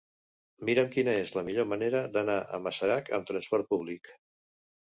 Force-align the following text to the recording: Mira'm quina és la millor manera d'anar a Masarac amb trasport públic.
Mira'm 0.69 0.87
quina 0.95 1.13
és 1.25 1.33
la 1.35 1.43
millor 1.51 1.67
manera 1.73 2.01
d'anar 2.17 2.39
a 2.59 2.63
Masarac 2.69 3.15
amb 3.19 3.31
trasport 3.33 3.73
públic. 3.75 4.11